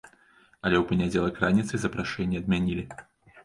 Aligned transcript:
Але 0.65 0.77
ў 0.79 0.81
панядзелак 0.93 1.35
раніцай 1.45 1.77
запрашэнне 1.87 2.43
адмянілі. 2.47 2.91